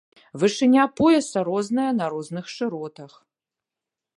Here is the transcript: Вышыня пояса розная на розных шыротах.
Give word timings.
Вышыня 0.39 0.85
пояса 0.99 1.39
розная 1.49 1.91
на 1.99 2.05
розных 2.15 2.45
шыротах. 2.55 3.13